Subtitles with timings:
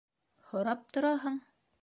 [0.53, 1.39] Һорап тораһың?!